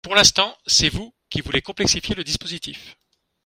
[0.03, 2.95] Pour l’instant, c’est vous qui voulez complexifier le dispositif